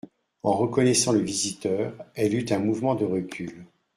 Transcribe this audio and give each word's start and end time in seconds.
En 0.41 0.53
reconnaissant 0.53 1.11
le 1.11 1.19
visiteur, 1.19 1.93
elle 2.15 2.33
eut 2.33 2.47
un 2.51 2.57
mouvement 2.57 2.95
de 2.95 3.05
recul. 3.05 3.65